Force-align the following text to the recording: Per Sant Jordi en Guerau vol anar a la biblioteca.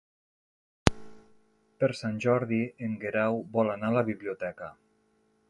Per 1.83 1.89
Sant 1.99 2.17
Jordi 2.25 2.59
en 2.89 2.97
Guerau 3.05 3.39
vol 3.59 3.71
anar 3.75 3.93
a 3.95 3.97
la 3.99 4.05
biblioteca. 4.13 4.73